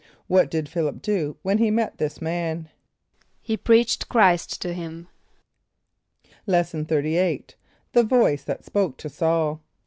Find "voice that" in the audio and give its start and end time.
8.03-8.65